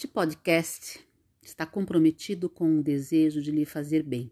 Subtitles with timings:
[0.00, 1.06] Este podcast
[1.42, 4.30] está comprometido com o desejo de lhe fazer bem.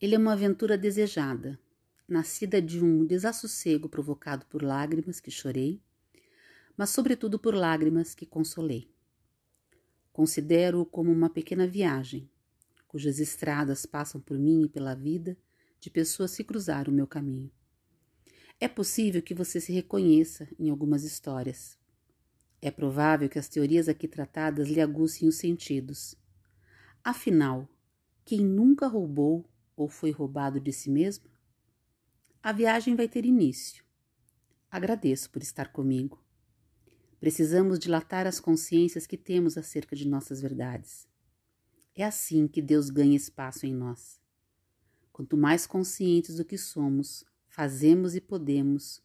[0.00, 1.60] Ele é uma aventura desejada,
[2.08, 5.82] nascida de um desassossego provocado por lágrimas que chorei,
[6.78, 8.90] mas sobretudo por lágrimas que consolei.
[10.14, 12.26] Considero-o como uma pequena viagem,
[12.86, 15.36] cujas estradas passam por mim e pela vida
[15.78, 17.52] de pessoas que cruzaram o meu caminho.
[18.58, 21.77] É possível que você se reconheça em algumas histórias,
[22.60, 26.16] é provável que as teorias aqui tratadas lhe agucem os sentidos.
[27.04, 27.68] Afinal,
[28.24, 31.30] quem nunca roubou ou foi roubado de si mesmo?
[32.42, 33.84] A viagem vai ter início.
[34.70, 36.22] Agradeço por estar comigo.
[37.20, 41.08] Precisamos dilatar as consciências que temos acerca de nossas verdades.
[41.94, 44.20] É assim que Deus ganha espaço em nós.
[45.12, 49.02] Quanto mais conscientes do que somos, fazemos e podemos,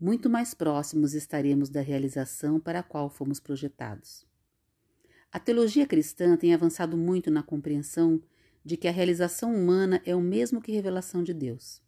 [0.00, 4.24] muito mais próximos estaremos da realização para a qual fomos projetados.
[5.32, 8.22] A teologia cristã tem avançado muito na compreensão
[8.64, 11.82] de que a realização humana é o mesmo que revelação de Deus.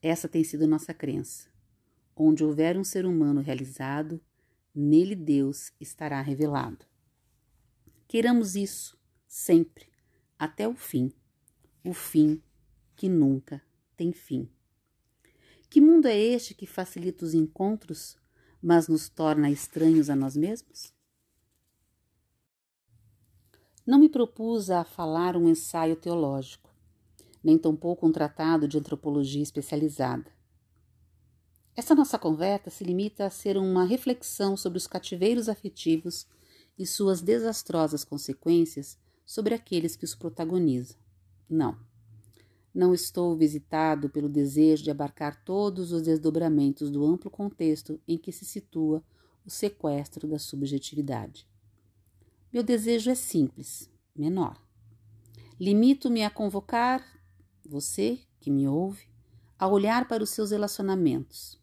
[0.00, 1.48] Essa tem sido nossa crença.
[2.14, 4.20] Onde houver um ser humano realizado,
[4.74, 6.86] nele Deus estará revelado.
[8.06, 9.86] Queiramos isso sempre,
[10.38, 11.12] até o fim,
[11.84, 12.42] o fim
[12.94, 13.62] que nunca
[13.96, 14.48] tem fim.
[15.72, 18.18] Que mundo é este que facilita os encontros,
[18.60, 20.92] mas nos torna estranhos a nós mesmos?
[23.86, 26.68] Não me propus a falar um ensaio teológico,
[27.42, 30.30] nem tampouco um tratado de antropologia especializada.
[31.74, 36.26] Essa nossa conversa se limita a ser uma reflexão sobre os cativeiros afetivos
[36.78, 40.98] e suas desastrosas consequências sobre aqueles que os protagonizam.
[41.48, 41.91] Não.
[42.74, 48.32] Não estou visitado pelo desejo de abarcar todos os desdobramentos do amplo contexto em que
[48.32, 49.04] se situa
[49.44, 51.46] o sequestro da subjetividade.
[52.52, 54.60] Meu desejo é simples, menor.
[55.60, 57.04] Limito-me a convocar
[57.64, 59.06] você, que me ouve,
[59.58, 61.60] a olhar para os seus relacionamentos,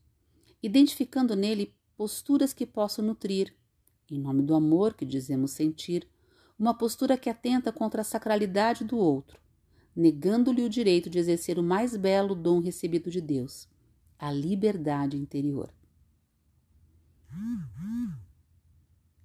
[0.61, 3.53] identificando nele posturas que possam nutrir,
[4.09, 6.07] em nome do amor que dizemos sentir,
[6.57, 9.39] uma postura que atenta contra a sacralidade do outro,
[9.99, 13.67] negando-lhe o direito de exercer o mais belo dom recebido de Deus,
[14.17, 15.73] a liberdade interior.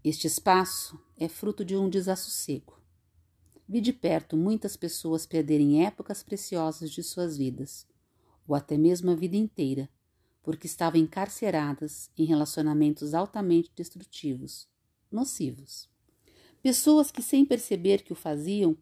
[0.02, 2.76] Este espaço é fruto de um desassossego.
[3.68, 7.86] Vi de perto muitas pessoas perderem épocas preciosas de suas vidas,
[8.46, 9.88] ou até mesmo a vida inteira,
[10.42, 14.68] porque estavam encarceradas em relacionamentos altamente destrutivos,
[15.10, 15.88] nocivos.
[16.60, 18.76] Pessoas que, sem perceber que o faziam,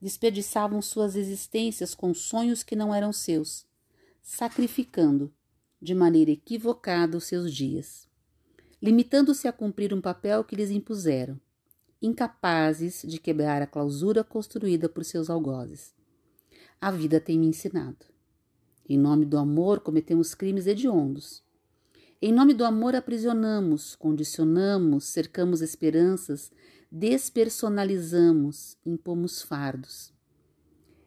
[0.00, 3.66] desperdiçavam suas existências com sonhos que não eram seus,
[4.22, 5.32] sacrificando,
[5.80, 8.08] de maneira equivocada, os seus dias,
[8.80, 11.40] limitando-se a cumprir um papel que lhes impuseram,
[12.00, 15.94] incapazes de quebrar a clausura construída por seus algozes.
[16.80, 18.06] A vida tem me ensinado.
[18.88, 21.42] Em nome do amor, cometemos crimes hediondos.
[22.20, 26.50] Em nome do amor, aprisionamos, condicionamos, cercamos esperanças
[26.98, 30.14] despersonalizamos, impomos fardos.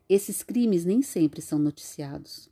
[0.07, 2.47] Esses crimes nem sempre são noticiados.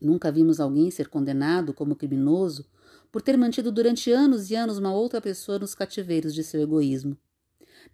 [0.00, 2.66] Nunca vimos alguém ser condenado como criminoso
[3.12, 7.16] por ter mantido durante anos e anos uma outra pessoa nos cativeiros de seu egoísmo.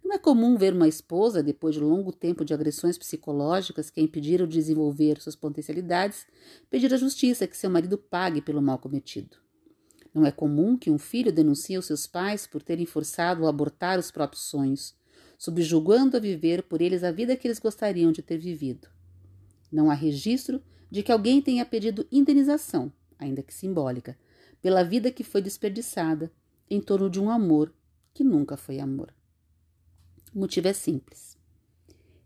[0.03, 4.03] Não é comum ver uma esposa, depois de longo tempo de agressões psicológicas que a
[4.03, 6.27] impediram de desenvolver suas potencialidades,
[6.71, 9.37] pedir à justiça que seu marido pague pelo mal cometido.
[10.13, 13.99] Não é comum que um filho denuncie os seus pais por terem forçado a abortar
[13.99, 14.95] os próprios sonhos,
[15.39, 18.89] subjugando a viver por eles a vida que eles gostariam de ter vivido.
[19.71, 20.61] Não há registro
[20.91, 24.19] de que alguém tenha pedido indenização, ainda que simbólica,
[24.61, 26.31] pela vida que foi desperdiçada
[26.69, 27.73] em torno de um amor
[28.13, 29.15] que nunca foi amor.
[30.35, 31.39] O motivo é simples.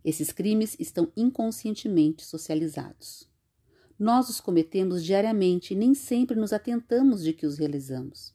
[0.05, 3.29] Esses crimes estão inconscientemente socializados.
[4.05, 8.35] Nós os cometemos diariamente e nem sempre nos atentamos de que os realizamos.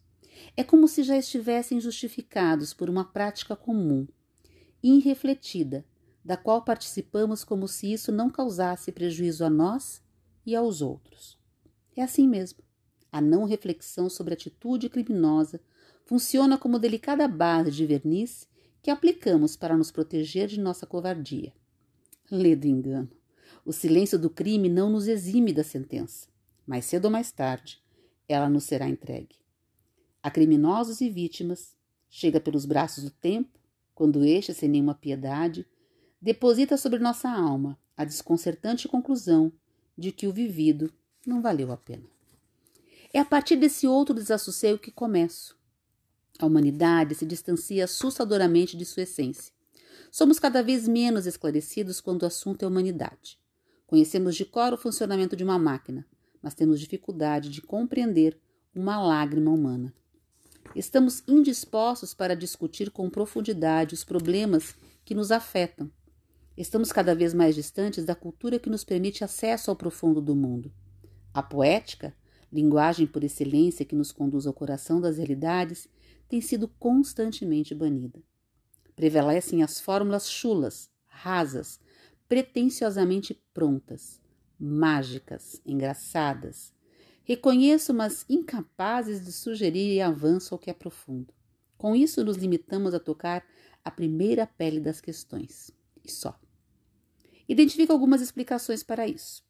[0.58, 4.08] É como se já estivessem justificados por uma prática comum,
[4.82, 5.86] irrefletida,
[6.26, 10.02] da qual participamos como se isso não causasse prejuízo a nós
[10.44, 11.38] e aos outros.
[11.96, 12.64] É assim mesmo.
[13.12, 15.62] A não reflexão sobre a atitude criminosa
[16.04, 18.48] funciona como delicada base de verniz
[18.82, 21.54] que aplicamos para nos proteger de nossa covardia.
[22.32, 23.19] Lê do engano.
[23.70, 26.28] O silêncio do crime não nos exime da sentença.
[26.66, 27.80] Mais cedo ou mais tarde,
[28.28, 29.36] ela nos será entregue.
[30.24, 31.76] A criminosos e vítimas,
[32.10, 33.60] chega pelos braços do tempo,
[33.94, 35.68] quando este, sem nenhuma piedade,
[36.20, 39.54] deposita sobre nossa alma a desconcertante conclusão
[39.96, 40.92] de que o vivido
[41.24, 42.10] não valeu a pena.
[43.14, 45.56] É a partir desse outro desassossego que começo.
[46.40, 49.54] A humanidade se distancia assustadoramente de sua essência.
[50.10, 53.39] Somos cada vez menos esclarecidos quando o assunto é humanidade.
[53.90, 56.06] Conhecemos de cor o funcionamento de uma máquina,
[56.44, 58.40] mas temos dificuldade de compreender
[58.72, 59.92] uma lágrima humana.
[60.76, 65.92] Estamos indispostos para discutir com profundidade os problemas que nos afetam.
[66.56, 70.72] Estamos cada vez mais distantes da cultura que nos permite acesso ao profundo do mundo.
[71.34, 72.16] A poética,
[72.54, 75.90] linguagem por excelência que nos conduz ao coração das realidades,
[76.28, 78.22] tem sido constantemente banida.
[78.96, 81.80] Prevalecem as fórmulas chulas, rasas,
[82.30, 84.22] pretensiosamente prontas,
[84.60, 86.72] mágicas, engraçadas.
[87.24, 91.34] Reconheço, mas incapazes de sugerir avanço ao que é profundo.
[91.78, 93.44] Com isso, nos limitamos a tocar
[93.84, 95.72] a primeira pele das questões,
[96.04, 96.40] e só.
[97.48, 99.44] Identifico algumas explicações para isso.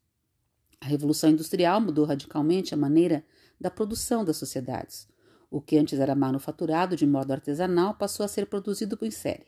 [0.80, 3.26] A Revolução Industrial mudou radicalmente a maneira
[3.60, 5.08] da produção das sociedades.
[5.52, 9.48] O que antes era manufaturado de modo artesanal passou a ser produzido em série.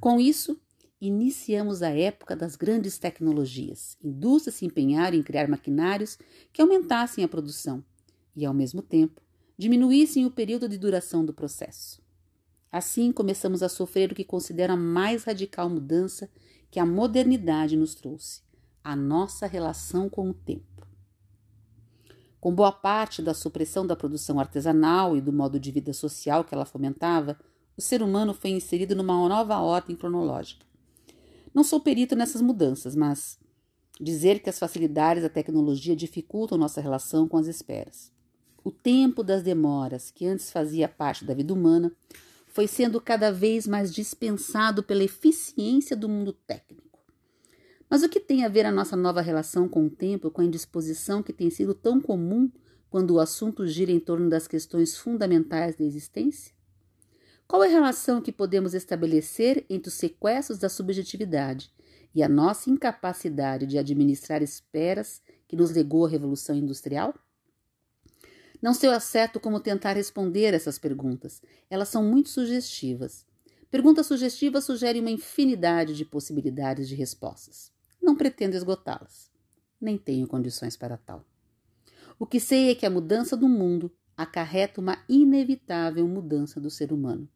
[0.00, 0.60] Com isso,
[1.06, 3.98] iniciamos a época das grandes tecnologias.
[4.00, 6.16] Indústrias se empenharam em criar maquinários
[6.52, 7.84] que aumentassem a produção
[8.36, 9.20] e, ao mesmo tempo,
[9.58, 12.00] diminuíssem o período de duração do processo.
[12.70, 16.30] Assim, começamos a sofrer o que considero a mais radical mudança
[16.70, 18.40] que a modernidade nos trouxe:
[18.84, 20.86] a nossa relação com o tempo.
[22.40, 26.54] Com boa parte da supressão da produção artesanal e do modo de vida social que
[26.54, 27.36] ela fomentava,
[27.76, 30.71] o ser humano foi inserido numa nova ordem cronológica.
[31.54, 33.38] Não sou perito nessas mudanças, mas
[34.00, 38.10] dizer que as facilidades da tecnologia dificultam nossa relação com as esperas.
[38.64, 41.92] O tempo das demoras, que antes fazia parte da vida humana,
[42.46, 47.00] foi sendo cada vez mais dispensado pela eficiência do mundo técnico.
[47.88, 50.44] Mas o que tem a ver a nossa nova relação com o tempo com a
[50.44, 52.50] indisposição que tem sido tão comum
[52.88, 56.54] quando o assunto gira em torno das questões fundamentais da existência?
[57.52, 61.70] Qual é a relação que podemos estabelecer entre os sequestros da subjetividade
[62.14, 67.14] e a nossa incapacidade de administrar esperas que nos legou a Revolução Industrial?
[68.62, 71.42] Não sei ao certo como tentar responder essas perguntas.
[71.68, 73.26] Elas são muito sugestivas.
[73.70, 77.70] Perguntas sugestivas sugerem uma infinidade de possibilidades de respostas.
[78.00, 79.30] Não pretendo esgotá-las.
[79.78, 81.22] Nem tenho condições para tal.
[82.18, 86.94] O que sei é que a mudança do mundo acarreta uma inevitável mudança do ser
[86.94, 87.28] humano.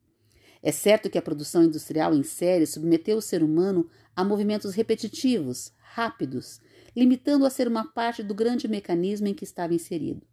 [0.66, 5.72] É certo que a produção industrial em série submeteu o ser humano a movimentos repetitivos,
[5.78, 6.60] rápidos,
[6.96, 10.26] limitando a ser uma parte do grande mecanismo em que estava inserido.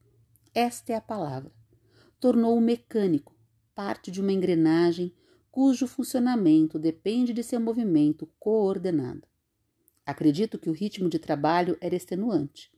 [0.51, 1.51] Esta é a palavra.
[2.19, 3.37] Tornou-o mecânico,
[3.75, 5.13] parte de uma engrenagem
[5.51, 9.27] cujo funcionamento depende de seu movimento coordenado.
[10.03, 12.71] Acredito que o ritmo de trabalho era extenuante.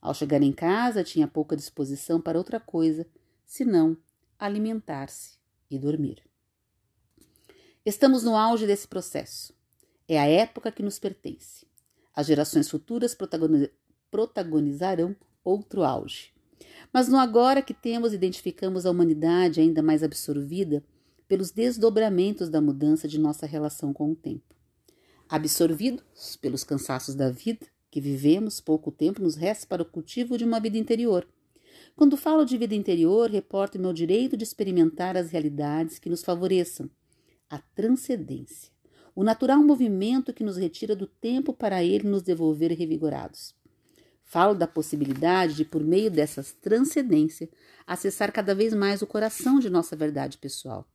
[0.00, 3.04] Ao chegar em casa, tinha pouca disposição para outra coisa,
[3.44, 3.96] senão
[4.38, 6.29] alimentar-se e dormir.
[7.84, 9.54] Estamos no auge desse processo.
[10.06, 11.66] É a época que nos pertence.
[12.14, 13.16] As gerações futuras
[14.10, 16.30] protagonizarão outro auge.
[16.92, 20.84] Mas no agora que temos, identificamos a humanidade ainda mais absorvida
[21.26, 24.54] pelos desdobramentos da mudança de nossa relação com o tempo.
[25.26, 30.44] Absorvidos pelos cansaços da vida que vivemos, pouco tempo nos resta para o cultivo de
[30.44, 31.26] uma vida interior.
[31.96, 36.90] Quando falo de vida interior, reporto meu direito de experimentar as realidades que nos favoreçam,
[37.50, 38.72] a transcendência,
[39.14, 43.54] o natural movimento que nos retira do tempo para ele nos devolver revigorados.
[44.22, 47.50] Falo da possibilidade de, por meio dessa transcendência,
[47.84, 50.88] acessar cada vez mais o coração de nossa verdade pessoal,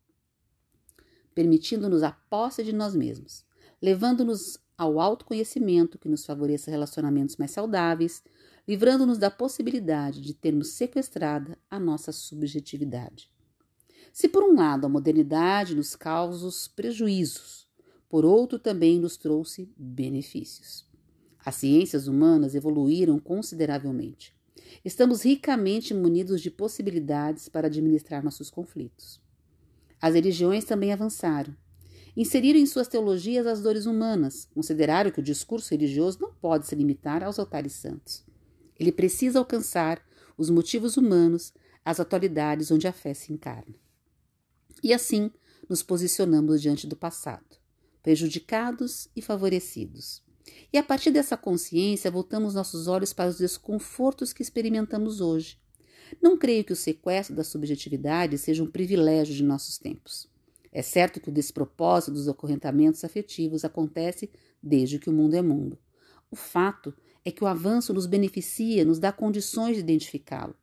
[1.34, 3.44] permitindo-nos a posse de nós mesmos,
[3.82, 8.24] levando-nos ao autoconhecimento que nos favoreça relacionamentos mais saudáveis,
[8.66, 13.35] livrando-nos da possibilidade de termos sequestrada a nossa subjetividade.
[14.16, 17.68] Se por um lado a modernidade nos causa prejuízos,
[18.08, 20.88] por outro também nos trouxe benefícios.
[21.46, 24.34] As ciências humanas evoluíram consideravelmente.
[24.86, 29.22] Estamos ricamente munidos de possibilidades para administrar nossos conflitos.
[30.02, 31.54] As religiões também avançaram.
[32.16, 36.76] Inseriram em suas teologias as dores humanas, consideraram que o discurso religioso não pode se
[36.76, 38.24] limitar aos altares santos.
[38.80, 40.02] Ele precisa alcançar
[40.38, 41.54] os motivos humanos,
[41.84, 43.84] as atualidades onde a fé se encarna.
[44.84, 45.32] E assim
[45.70, 47.58] nos posicionamos diante do passado,
[48.04, 50.24] prejudicados e favorecidos.
[50.72, 55.60] E a partir dessa consciência, voltamos nossos olhos para os desconfortos que experimentamos hoje.
[56.22, 60.28] Não creio que o sequestro da subjetividade seja um privilégio de nossos tempos.
[60.72, 64.30] É certo que o despropósito dos acorrentamentos afetivos acontece
[64.62, 65.80] desde que o mundo é mundo.
[66.30, 70.56] O fato é que o avanço nos beneficia, nos dá condições de identificá-lo.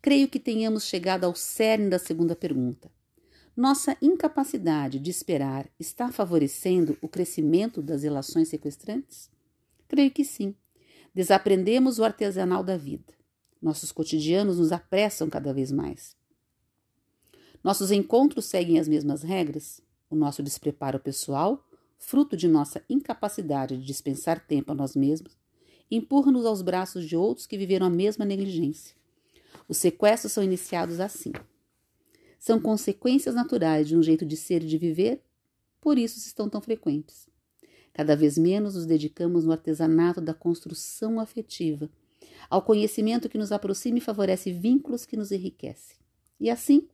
[0.00, 2.90] Creio que tenhamos chegado ao cerne da segunda pergunta.
[3.60, 9.28] Nossa incapacidade de esperar está favorecendo o crescimento das relações sequestrantes?
[9.86, 10.54] Creio que sim.
[11.14, 13.12] Desaprendemos o artesanal da vida.
[13.60, 16.16] Nossos cotidianos nos apressam cada vez mais.
[17.62, 19.82] Nossos encontros seguem as mesmas regras?
[20.08, 21.62] O nosso despreparo pessoal,
[21.98, 25.36] fruto de nossa incapacidade de dispensar tempo a nós mesmos,
[25.90, 28.96] empurra-nos aos braços de outros que viveram a mesma negligência.
[29.68, 31.32] Os sequestros são iniciados assim.
[32.40, 35.22] São consequências naturais de um jeito de ser e de viver,
[35.78, 37.28] por isso estão tão frequentes.
[37.92, 41.90] Cada vez menos nos dedicamos no artesanato da construção afetiva,
[42.48, 45.98] ao conhecimento que nos aproxima e favorece vínculos que nos enriquecem.
[46.40, 46.88] E assim,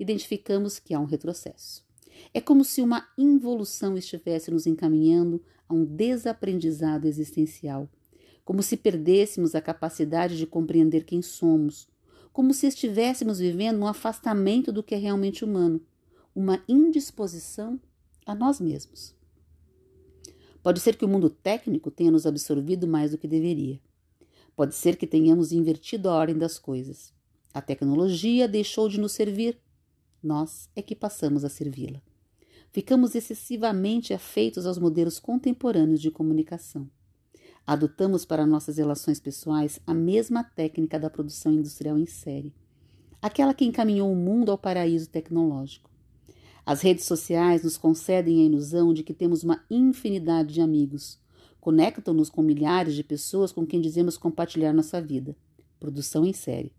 [0.00, 1.86] identificamos que há um retrocesso.
[2.34, 7.88] É como se uma involução estivesse nos encaminhando a um desaprendizado existencial,
[8.44, 11.86] como se perdêssemos a capacidade de compreender quem somos,
[12.38, 15.80] como se estivéssemos vivendo um afastamento do que é realmente humano,
[16.32, 17.80] uma indisposição
[18.24, 19.12] a nós mesmos.
[20.62, 23.80] Pode ser que o mundo técnico tenha nos absorvido mais do que deveria.
[24.54, 27.12] Pode ser que tenhamos invertido a ordem das coisas.
[27.52, 29.58] A tecnologia deixou de nos servir
[30.22, 32.00] nós é que passamos a servi-la.
[32.70, 36.88] Ficamos excessivamente afeitos aos modelos contemporâneos de comunicação.
[37.68, 42.54] Adotamos para nossas relações pessoais a mesma técnica da produção industrial em série,
[43.20, 45.90] aquela que encaminhou o mundo ao paraíso tecnológico.
[46.64, 51.20] As redes sociais nos concedem a ilusão de que temos uma infinidade de amigos.
[51.60, 55.36] Conectam-nos com milhares de pessoas com quem dizemos compartilhar nossa vida.
[55.78, 56.72] Produção em série.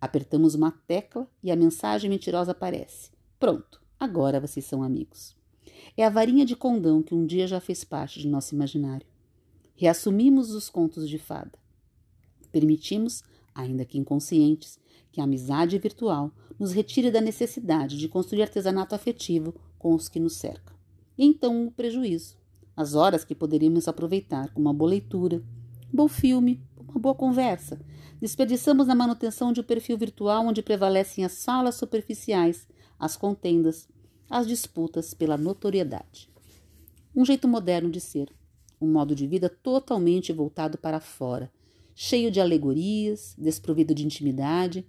[0.00, 3.10] Apertamos uma tecla e a mensagem mentirosa aparece.
[3.36, 5.34] Pronto, agora vocês são amigos.
[5.96, 9.10] É a varinha de condão que um dia já fez parte de nosso imaginário.
[9.80, 11.58] Reassumimos os contos de fada.
[12.52, 13.22] Permitimos,
[13.54, 14.78] ainda que inconscientes,
[15.10, 20.20] que a amizade virtual nos retire da necessidade de construir artesanato afetivo com os que
[20.20, 20.76] nos cercam.
[21.16, 22.36] E então o prejuízo,
[22.76, 25.42] as horas que poderíamos aproveitar com uma boa leitura,
[25.90, 27.80] um bom filme, uma boa conversa,
[28.20, 32.68] Desperdiçamos na manutenção de um perfil virtual onde prevalecem as salas superficiais,
[32.98, 33.88] as contendas,
[34.28, 36.28] as disputas pela notoriedade.
[37.16, 38.30] Um jeito moderno de ser,
[38.80, 41.52] um modo de vida totalmente voltado para fora,
[41.94, 44.86] cheio de alegorias, desprovido de intimidade,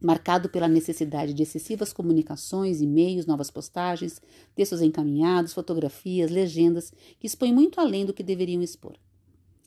[0.00, 4.20] marcado pela necessidade de excessivas comunicações, e-mails, novas postagens,
[4.54, 8.96] textos encaminhados, fotografias, legendas que expõem muito além do que deveriam expor.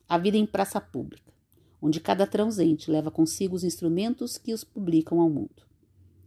[0.08, 1.28] A vida em praça pública
[1.82, 5.66] onde cada transente leva consigo os instrumentos que os publicam ao mundo.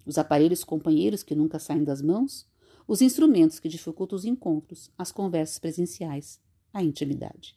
[0.06, 2.46] Os aparelhos companheiros que nunca saem das mãos,
[2.86, 6.40] os instrumentos que dificultam os encontros, as conversas presenciais,
[6.72, 7.56] a intimidade.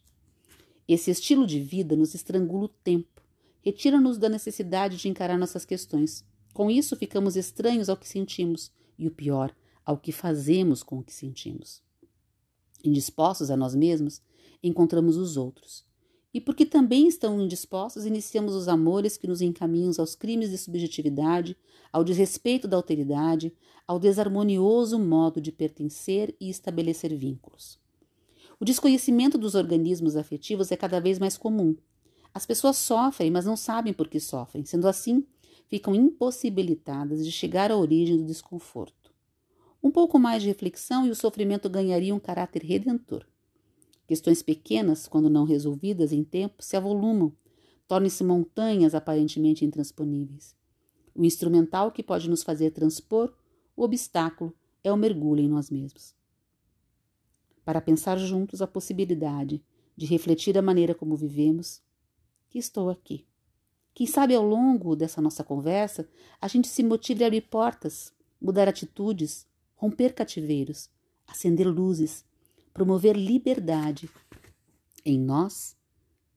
[0.88, 3.22] Esse estilo de vida nos estrangula o tempo,
[3.62, 6.25] retira-nos da necessidade de encarar nossas questões.
[6.53, 9.55] Com isso, ficamos estranhos ao que sentimos e, o pior,
[9.86, 11.82] ao que fazemos com o que sentimos.
[12.84, 14.22] Indispostos a nós mesmos,
[14.62, 15.86] encontramos os outros,
[16.34, 21.55] e porque também estão indispostos, iniciamos os amores que nos encaminham aos crimes de subjetividade,
[21.91, 23.53] ao desrespeito da alteridade,
[23.88, 27.79] ao desarmonioso modo de pertencer e estabelecer vínculos.
[28.60, 31.75] O desconhecimento dos organismos afetivos é cada vez mais comum.
[32.33, 34.65] As pessoas sofrem, mas não sabem por que sofrem.
[34.65, 35.25] Sendo assim,
[35.67, 39.12] ficam impossibilitadas de chegar à origem do desconforto.
[39.81, 43.25] Um pouco mais de reflexão e o sofrimento ganharia um caráter redentor.
[44.07, 47.33] Questões pequenas, quando não resolvidas em tempo, se avolumam,
[47.88, 50.55] tornam-se montanhas aparentemente intransponíveis.
[51.15, 53.33] O instrumental que pode nos fazer transpor
[53.75, 56.15] o obstáculo é o mergulho em nós mesmos.
[57.63, 59.63] Para pensar juntos a possibilidade
[59.96, 61.82] de refletir a maneira como vivemos,
[62.50, 63.25] que estou aqui.
[63.93, 66.08] Quem sabe ao longo dessa nossa conversa
[66.41, 70.89] a gente se motive a abrir portas, mudar atitudes, romper cativeiros,
[71.27, 72.25] acender luzes,
[72.74, 74.10] promover liberdade
[75.05, 75.77] em nós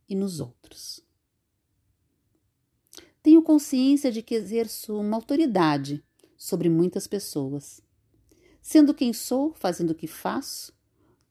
[0.09, 1.05] e nos outros.
[3.23, 6.05] Tenho consciência de que exerço uma autoridade
[6.37, 7.81] sobre muitas pessoas.
[8.61, 10.76] Sendo quem sou, fazendo o que faço,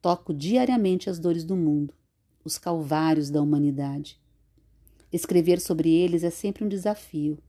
[0.06, 1.92] toco diariamente as dores do mundo,
[2.44, 4.22] os calvários da humanidade.
[5.12, 7.40] Escrever sobre eles é sempre um desafio.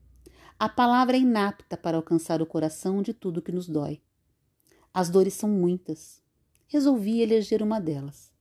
[0.59, 4.01] A palavra é inapta para alcançar o coração de tudo que nos dói.
[4.95, 6.23] As dores são muitas,
[6.67, 8.33] resolvi eleger uma delas: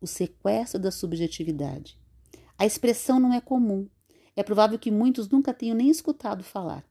[0.00, 2.00] o sequestro da subjetividade.
[2.56, 3.86] A expressão não é comum.
[4.34, 6.82] É provável que muitos nunca tenham nem escutado falar.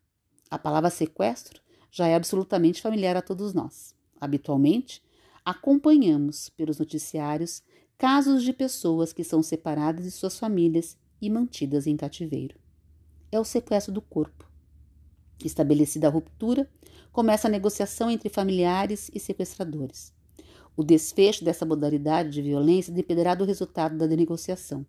[0.52, 3.96] A palavra sequestro já é absolutamente familiar a todos nós.
[4.22, 5.02] Habitualmente,
[5.44, 7.64] acompanhamos pelos noticiários
[7.98, 12.58] casos de pessoas que são separadas de suas famílias e mantidas em cativeiro.
[13.32, 14.50] É o sequestro do corpo.
[15.44, 16.70] Estabelecida a ruptura,
[17.12, 20.14] começa a negociação entre familiares e sequestradores.
[20.76, 24.86] O desfecho dessa modalidade de violência dependerá do resultado da negociação.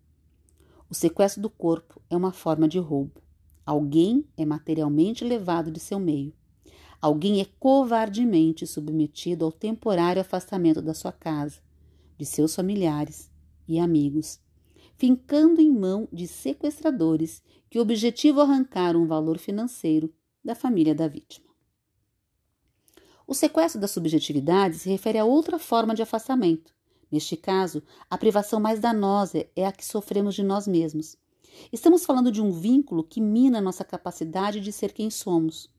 [0.89, 3.21] O sequestro do corpo é uma forma de roubo.
[3.65, 6.33] Alguém é materialmente levado de seu meio.
[7.01, 11.59] Alguém é covardemente submetido ao temporário afastamento da sua casa,
[12.15, 13.31] de seus familiares
[13.67, 14.39] e amigos,
[14.97, 17.41] fincando em mão de sequestradores
[17.71, 20.13] que objetivam arrancar um valor financeiro
[20.45, 21.49] da família da vítima.
[23.25, 26.71] O sequestro da subjetividade se refere a outra forma de afastamento.
[27.11, 31.17] Neste caso, a privação mais danosa é a que sofremos de nós mesmos.
[31.73, 35.69] Estamos falando de um vínculo que mina nossa capacidade de ser quem somos,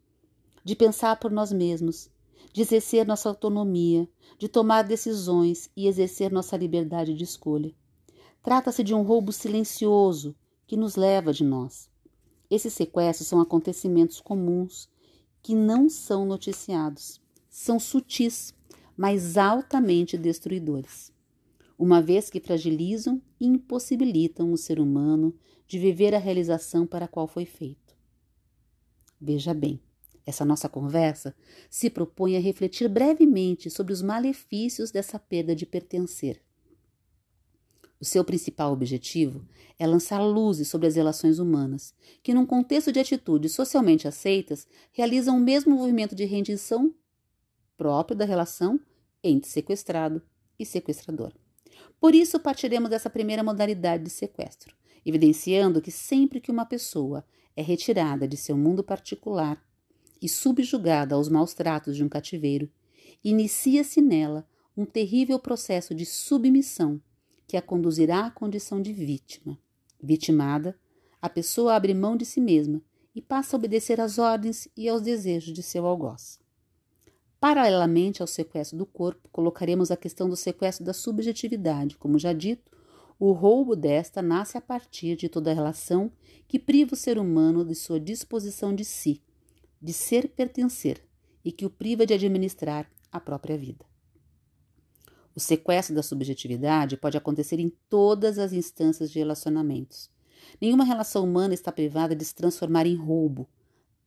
[0.64, 2.10] de pensar por nós mesmos,
[2.52, 7.74] de exercer nossa autonomia, de tomar decisões e exercer nossa liberdade de escolha.
[8.42, 10.34] Trata-se de um roubo silencioso
[10.66, 11.90] que nos leva de nós.
[12.50, 14.88] Esses sequestros são acontecimentos comuns
[15.42, 17.20] que não são noticiados.
[17.48, 18.54] São sutis,
[18.96, 21.12] mas altamente destruidores,
[21.78, 25.34] uma vez que fragilizam e impossibilitam o ser humano
[25.66, 27.96] de viver a realização para a qual foi feito.
[29.20, 29.80] Veja bem,
[30.24, 31.34] essa nossa conversa
[31.68, 36.40] se propõe a refletir brevemente sobre os malefícios dessa perda de pertencer.
[38.00, 39.46] O seu principal objetivo
[39.78, 45.36] é lançar luzes sobre as relações humanas, que, num contexto de atitudes socialmente aceitas, realizam
[45.36, 46.92] o mesmo movimento de rendição
[47.76, 48.80] próprio da relação
[49.22, 50.20] entre sequestrado
[50.58, 51.32] e sequestrador.
[52.00, 54.74] Por isso, partiremos dessa primeira modalidade de sequestro,
[55.06, 57.24] evidenciando que sempre que uma pessoa
[57.56, 59.62] é retirada de seu mundo particular
[60.22, 62.70] e subjugada aos maus tratos de um cativeiro,
[63.24, 67.02] inicia-se nela um terrível processo de submissão
[67.46, 69.58] que a conduzirá à condição de vítima.
[70.00, 70.78] Vitimada,
[71.20, 72.80] a pessoa abre mão de si mesma
[73.14, 76.40] e passa a obedecer às ordens e aos desejos de seu algoz.
[77.38, 81.96] Paralelamente ao sequestro do corpo, colocaremos a questão do sequestro da subjetividade.
[81.96, 82.70] Como já dito,
[83.18, 86.12] o roubo desta nasce a partir de toda relação
[86.46, 89.20] que priva o ser humano de sua disposição de si,
[89.82, 91.02] de ser pertencer,
[91.44, 93.84] e que o priva de administrar a própria vida.
[95.34, 100.10] O sequestro da subjetividade pode acontecer em todas as instâncias de relacionamentos.
[100.60, 103.48] Nenhuma relação humana está privada de se transformar em roubo,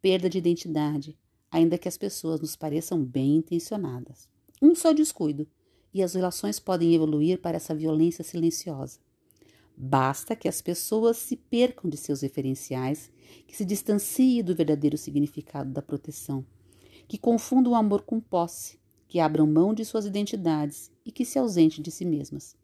[0.01, 1.17] perda de identidade,
[1.51, 4.29] ainda que as pessoas nos pareçam bem intencionadas.
[4.61, 5.47] Um só descuido
[5.93, 8.99] e as relações podem evoluir para essa violência silenciosa.
[9.77, 13.11] Basta que as pessoas se percam de seus referenciais,
[13.45, 16.45] que se distanciem do verdadeiro significado da proteção,
[17.07, 21.37] que confundam o amor com posse, que abram mão de suas identidades e que se
[21.37, 22.55] ausentem de si mesmas.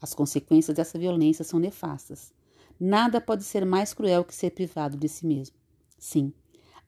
[0.00, 2.32] As consequências dessa violência são nefastas.
[2.78, 5.56] Nada pode ser mais cruel que ser privado de si mesmo.
[5.98, 6.32] Sim,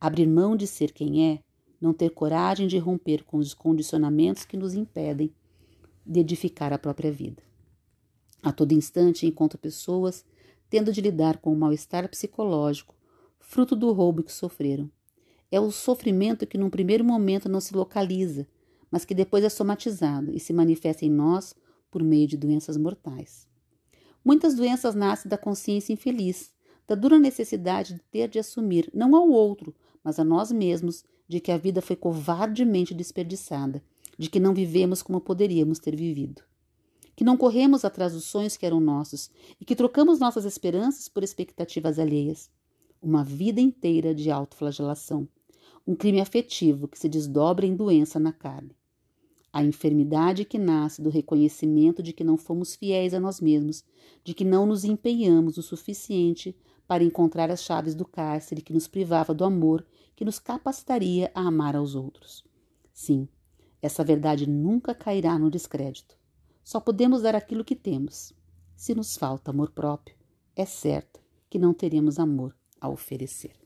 [0.00, 1.40] abrir mão de ser quem é,
[1.80, 5.32] não ter coragem de romper com os condicionamentos que nos impedem
[6.04, 7.47] de edificar a própria vida.
[8.42, 10.24] A todo instante encontro pessoas
[10.70, 12.94] tendo de lidar com o mal-estar psicológico,
[13.38, 14.90] fruto do roubo que sofreram.
[15.51, 18.46] É o sofrimento que num primeiro momento não se localiza,
[18.90, 21.55] mas que depois é somatizado e se manifesta em nós
[21.90, 23.48] por meio de doenças mortais.
[24.24, 26.53] Muitas doenças nascem da consciência infeliz,
[26.87, 29.74] da dura necessidade de ter de assumir, não ao outro,
[30.05, 33.83] mas a nós mesmos, de que a vida foi covardemente desperdiçada,
[34.18, 36.42] de que não vivemos como poderíamos ter vivido.
[37.18, 39.28] Que não corremos atrás dos sonhos que eram nossos
[39.61, 42.48] e que trocamos nossas esperanças por expectativas alheias.
[43.02, 45.26] Uma vida inteira de autoflagelação,
[45.85, 48.70] um crime afetivo que se desdobra em doença na carne.
[49.52, 53.83] A enfermidade que nasce do reconhecimento de que não fomos fiéis a nós mesmos,
[54.22, 58.87] de que não nos empenhamos o suficiente para encontrar as chaves do cárcere que nos
[58.87, 62.44] privava do amor que nos capacitaria a amar aos outros.
[62.92, 63.26] Sim,
[63.83, 66.16] essa verdade nunca cairá no descrédito.
[66.68, 68.35] Só podemos dar aquilo que temos.
[68.76, 70.14] Se nos falta amor próprio,
[70.54, 73.57] é certo que não teremos amor a oferecer.